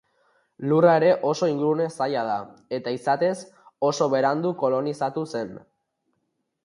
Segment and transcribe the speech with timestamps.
[0.69, 2.37] Lurra ere oso ingurune zaila da,
[2.77, 3.35] eta izatez
[3.91, 5.55] oso berandu kolonizatu zen.